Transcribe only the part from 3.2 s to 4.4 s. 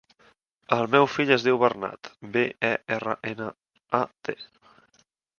ena, a, te.